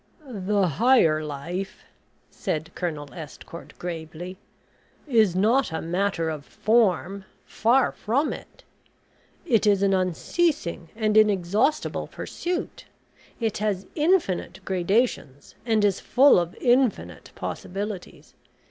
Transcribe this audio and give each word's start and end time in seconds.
"The 0.27 0.67
higher 0.67 1.23
life," 1.23 1.83
said 2.31 2.71
Colonel 2.73 3.13
Estcourt, 3.13 3.77
gravely, 3.77 4.35
"is 5.05 5.35
not 5.35 5.71
a 5.71 5.79
matter 5.79 6.27
of 6.27 6.43
form. 6.43 7.23
Far 7.45 7.91
from 7.91 8.33
it. 8.33 8.63
It 9.45 9.67
is 9.67 9.83
an 9.83 9.93
unceasing 9.93 10.89
and 10.95 11.15
inexhaustible 11.15 12.07
pursuit; 12.07 12.85
it 13.39 13.59
has 13.59 13.85
infinite 13.93 14.59
gradations, 14.65 15.53
and 15.67 15.85
is 15.85 15.99
full 15.99 16.39
of 16.39 16.55
infinite 16.55 17.29
possibilities. 17.35 18.33